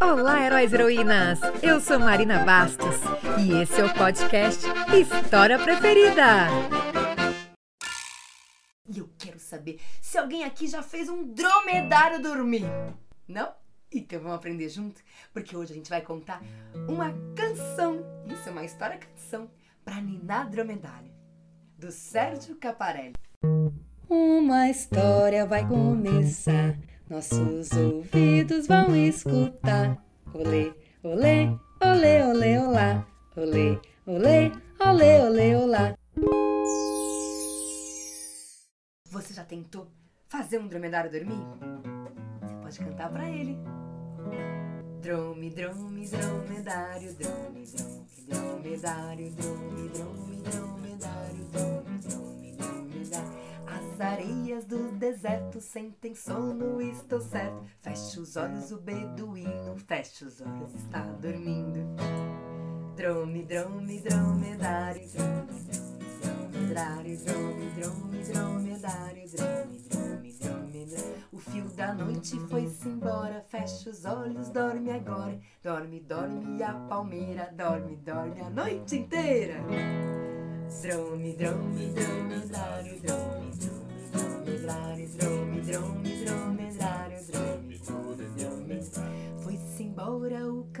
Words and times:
Olá, 0.00 0.44
heróis 0.44 0.72
e 0.72 0.74
heroínas! 0.74 1.40
Eu 1.62 1.80
sou 1.80 1.98
Marina 1.98 2.44
Bastos 2.44 2.96
e 3.38 3.62
esse 3.62 3.80
é 3.80 3.84
o 3.84 3.94
podcast 3.94 4.66
História 4.94 5.58
Preferida. 5.58 6.48
E 8.86 8.98
eu 8.98 9.08
quero 9.18 9.38
saber 9.38 9.80
se 10.02 10.18
alguém 10.18 10.44
aqui 10.44 10.66
já 10.66 10.82
fez 10.82 11.08
um 11.08 11.32
dromedário 11.32 12.20
dormir. 12.20 12.66
Não? 13.26 13.52
Então 13.90 14.20
vamos 14.20 14.36
aprender 14.36 14.68
junto? 14.68 15.00
Porque 15.32 15.56
hoje 15.56 15.72
a 15.72 15.76
gente 15.76 15.88
vai 15.88 16.02
contar 16.02 16.42
uma 16.86 17.14
canção. 17.34 18.04
Isso 18.26 18.48
é 18.48 18.52
uma 18.52 18.64
história 18.64 18.98
canção 18.98 19.50
para 19.82 20.00
ninar 20.00 20.50
dromedário. 20.50 21.10
Do 21.78 21.90
Sérgio 21.90 22.56
Caparelli. 22.56 23.14
Uma 24.06 24.68
história 24.68 25.46
vai 25.46 25.66
começar, 25.66 26.76
nossos 27.08 27.70
ouvidos 27.72 28.29
vão 28.70 28.94
escutar. 28.94 29.98
Olê, 30.32 30.72
olê, 31.02 31.48
olê, 31.82 32.22
olê, 32.22 32.58
olá. 32.58 33.04
Olê, 33.36 33.76
olê, 34.06 34.52
olê, 34.78 35.20
olê, 35.26 35.56
olá. 35.56 35.94
Você 39.10 39.34
já 39.34 39.44
tentou 39.44 39.88
fazer 40.28 40.60
um 40.60 40.68
dromedário 40.68 41.10
dormir? 41.10 41.42
Você 42.40 42.54
pode 42.62 42.78
cantar 42.78 43.10
para 43.10 43.28
ele. 43.28 43.58
Drome, 45.02 45.50
drome, 45.50 46.06
dromedário, 46.06 47.14
drome, 47.14 47.66
drome, 47.66 48.06
dromedário, 48.28 49.30
drome, 49.32 49.88
drome, 49.88 50.36
dromedário, 50.42 51.44
drome. 51.52 51.79
As 54.00 54.06
areias 54.06 54.64
do 54.64 54.92
deserto 54.92 55.60
sentem 55.60 56.14
sono, 56.14 56.80
estou 56.80 57.20
certo. 57.20 57.62
Fecha 57.82 58.18
os 58.18 58.34
olhos, 58.34 58.72
o 58.72 58.80
beduíno, 58.80 59.76
fecha 59.86 60.24
os 60.24 60.40
olhos, 60.40 60.74
está 60.74 61.02
dormindo. 61.20 61.80
Drome, 62.96 63.42
drome, 63.42 64.00
dromedário, 64.00 65.06
drome, 65.06 65.60
drome, 65.68 66.48
dromedário, 66.50 67.18
drome, 67.18 67.70
drome, 67.72 68.22
dromedário, 68.22 69.28
drome, 69.28 69.78
drome, 69.90 70.32
dromedário. 70.32 71.24
O 71.30 71.38
fio 71.38 71.64
da 71.76 71.92
noite 71.92 72.40
foi-se 72.48 72.88
embora, 72.88 73.44
fecha 73.48 73.90
os 73.90 74.06
olhos, 74.06 74.48
dorme 74.48 74.92
agora. 74.92 75.38
Dorme, 75.62 76.00
dorme 76.00 76.62
a 76.62 76.72
palmeira, 76.72 77.52
dorme, 77.54 77.96
dorme 77.96 78.40
a 78.40 78.48
noite 78.48 78.96
inteira. 78.96 79.56
Drome, 80.80 81.34
drome, 81.34 81.92
dromedário, 81.92 82.98
drome, 83.02 83.50
drome, 83.50 83.79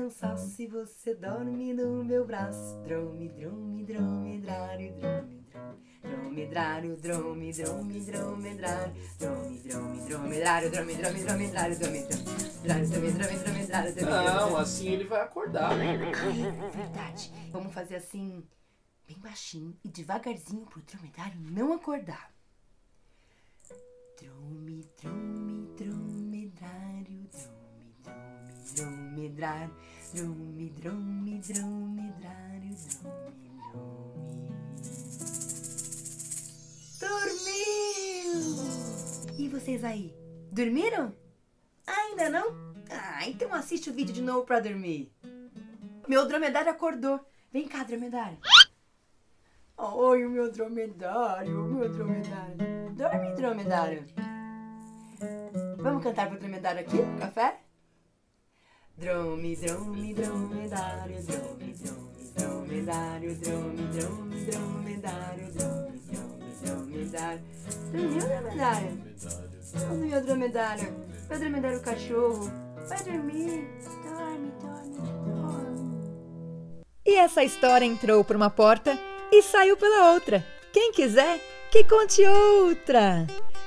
cansaço 0.00 0.62
e 0.62 0.66
você 0.66 1.14
dorme 1.14 1.74
no 1.74 2.02
meu 2.02 2.24
braço. 2.24 2.80
Drome, 2.84 3.28
drome, 3.28 3.84
dromedário, 3.84 4.94
drome, 4.94 5.44
drome. 5.50 5.90
Dromedário, 6.00 6.96
drome, 6.96 7.52
drome, 7.52 8.00
dromedário, 8.00 8.94
drome, 9.18 9.58
drome, 9.58 10.00
dromedário, 10.00 10.70
drome, 10.70 10.94
drome, 10.94 11.20
dromedário, 11.20 11.78
drome, 11.78 12.02
drome, 12.02 13.12
drome, 13.12 13.38
dromedário, 13.38 13.94
drome, 13.94 14.10
Não, 14.10 14.56
assim 14.56 14.88
ele 14.88 15.04
vai 15.04 15.20
acordar. 15.20 15.78
É 15.78 15.98
verdade. 16.70 17.30
Vamos 17.52 17.74
fazer 17.74 17.96
assim, 17.96 18.42
bem 19.06 19.18
baixinho 19.18 19.76
e 19.84 19.88
devagarzinho 19.90 20.64
pro 20.64 20.80
dromedário 20.80 21.38
não 21.42 21.74
acordar. 21.74 22.32
Drome, 24.18 24.82
drome, 25.02 25.59
drome, 29.10 29.28
dromedário, 29.28 29.74
drome, 30.14 30.70
drome, 30.70 31.40
dromedário, 31.40 32.76
drome, 33.02 33.50
drome. 33.58 34.10
Dormiu! 37.00 38.34
E 39.38 39.48
vocês 39.48 39.82
aí, 39.84 40.14
dormiram? 40.52 41.12
Ainda 41.86 42.30
não? 42.30 42.54
Ah, 42.90 43.26
então 43.26 43.52
assiste 43.54 43.90
o 43.90 43.92
vídeo 43.92 44.14
de 44.14 44.22
novo 44.22 44.44
pra 44.44 44.60
dormir. 44.60 45.12
Meu 46.08 46.26
dromedário 46.26 46.70
acordou. 46.70 47.20
Vem 47.52 47.66
cá, 47.66 47.82
dromedário. 47.84 48.38
Oi, 49.76 50.24
o 50.24 50.30
meu 50.30 50.52
dromedário, 50.52 51.64
o 51.64 51.68
meu 51.68 51.88
dromedário. 51.88 52.56
Dorme, 52.94 53.34
dromedário. 53.34 54.04
Vamos 55.78 56.02
cantar 56.02 56.28
pro 56.28 56.38
dromedário 56.38 56.80
aqui 56.80 56.96
no 56.96 57.18
café? 57.18 57.60
Drome, 59.00 59.56
drome, 59.56 60.12
dromedário, 60.12 61.22
drome, 61.22 61.72
drome, 61.72 62.32
dromedário, 62.36 63.34
drome, 63.36 63.88
drome, 63.94 64.44
dromedário, 64.44 65.46
drome, 65.54 66.00
drome, 66.12 66.52
dromedário. 66.62 67.40
Dormiu, 67.92 68.20
dromedário? 68.20 68.98
Onde 69.90 70.06
meu 70.06 70.20
dromedário? 70.22 70.96
Meu 71.30 71.38
dromedário 71.38 71.80
cachorro. 71.80 72.52
Vai 72.86 73.02
dormir. 73.02 73.70
Dorme, 74.04 74.52
dorme, 74.60 74.96
dorme. 75.24 76.84
E 77.06 77.16
essa 77.16 77.42
história 77.42 77.86
entrou 77.86 78.22
por 78.22 78.36
uma 78.36 78.50
porta 78.50 78.98
e 79.32 79.42
saiu 79.42 79.78
pela 79.78 80.12
outra. 80.12 80.44
Quem 80.74 80.92
quiser, 80.92 81.40
que 81.70 81.84
conte 81.84 82.22
outra! 82.26 83.26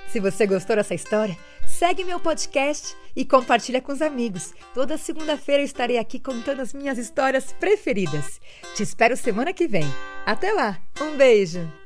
Se 0.09 0.19
você 0.19 0.45
gostou 0.45 0.75
dessa 0.75 0.93
história, 0.93 1.35
segue 1.83 2.05
meu 2.05 2.17
podcast 2.17 2.95
e 3.13 3.25
compartilha 3.25 3.81
com 3.81 3.91
os 3.91 4.01
amigos. 4.01 4.53
Toda 4.73 4.97
segunda-feira 4.97 5.61
eu 5.61 5.65
estarei 5.65 5.97
aqui 5.97 6.17
contando 6.17 6.61
as 6.61 6.73
minhas 6.73 6.97
histórias 6.97 7.51
preferidas. 7.59 8.39
Te 8.73 8.83
espero 8.83 9.17
semana 9.17 9.51
que 9.51 9.67
vem. 9.67 9.83
Até 10.25 10.53
lá! 10.53 10.79
Um 11.01 11.17
beijo! 11.17 11.82